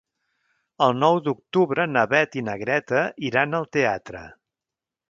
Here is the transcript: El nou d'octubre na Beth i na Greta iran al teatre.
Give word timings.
El 0.85 0.95
nou 1.01 1.17
d'octubre 1.27 1.87
na 1.91 2.07
Beth 2.15 2.39
i 2.43 2.45
na 2.49 2.59
Greta 2.65 3.07
iran 3.31 3.61
al 3.61 3.71
teatre. 3.79 4.27